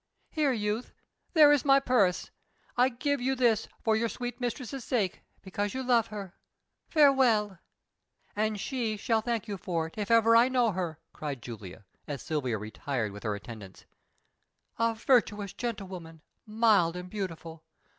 "Here, 0.31 0.51
youth, 0.51 0.93
there 1.33 1.51
is 1.51 1.63
my 1.63 1.79
purse. 1.79 2.31
I 2.75 2.89
give 2.89 3.21
you 3.21 3.35
this 3.35 3.67
for 3.83 3.95
your 3.95 4.09
sweet 4.09 4.41
mistress's 4.41 4.83
sake, 4.83 5.21
because 5.43 5.75
you 5.75 5.83
love 5.83 6.07
her. 6.07 6.33
Farewell!" 6.89 7.59
"And 8.35 8.59
she 8.59 8.97
shall 8.97 9.21
thank 9.21 9.47
you 9.47 9.57
for 9.57 9.85
it 9.85 9.93
if 9.99 10.09
ever 10.09 10.35
you 10.43 10.49
know 10.49 10.71
her," 10.71 10.97
cried 11.13 11.39
Julia, 11.43 11.85
as 12.07 12.23
Silvia 12.23 12.57
retired 12.57 13.11
with 13.11 13.21
her 13.21 13.35
attendants. 13.35 13.85
"A 14.79 14.95
virtuous 14.95 15.53
gentlewoman, 15.53 16.21
mild 16.47 16.95
and 16.95 17.07
beautiful! 17.07 17.63